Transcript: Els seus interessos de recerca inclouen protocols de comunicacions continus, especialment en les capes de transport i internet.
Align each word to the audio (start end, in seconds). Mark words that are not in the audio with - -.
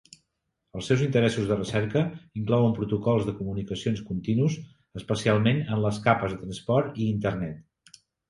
Els 0.77 0.87
seus 0.91 1.01
interessos 1.07 1.49
de 1.51 1.57
recerca 1.57 2.01
inclouen 2.43 2.73
protocols 2.79 3.27
de 3.27 3.35
comunicacions 3.43 4.01
continus, 4.07 4.57
especialment 5.03 5.63
en 5.77 5.85
les 5.85 6.03
capes 6.09 6.33
de 6.37 6.41
transport 6.47 7.01
i 7.05 7.09
internet. 7.13 8.03